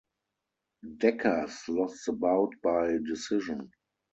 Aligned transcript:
Dekkers 0.83 1.67
lost 1.67 2.07
the 2.07 2.13
bout 2.13 2.53
by 2.63 2.97
decision. 3.05 3.69